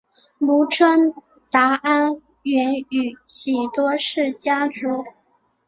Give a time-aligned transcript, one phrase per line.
[0.39, 1.13] 户川
[1.51, 4.89] 达安原宇喜多氏家臣。